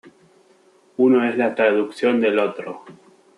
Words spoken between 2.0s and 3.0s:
del otro.